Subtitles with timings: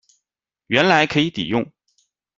[0.65, 1.71] 原来可以抵用